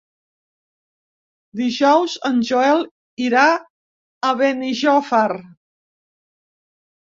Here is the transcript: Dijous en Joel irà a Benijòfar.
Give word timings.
Dijous 1.59 2.15
en 2.31 2.39
Joel 2.49 2.81
irà 3.27 3.45
a 3.61 4.35
Benijòfar. 4.43 5.25